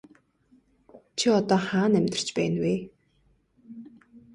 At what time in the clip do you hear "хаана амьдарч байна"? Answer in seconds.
1.67-2.57